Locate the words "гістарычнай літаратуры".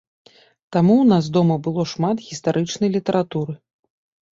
2.33-3.53